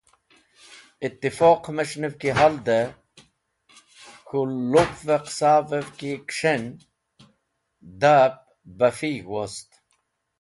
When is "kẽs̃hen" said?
6.27-6.63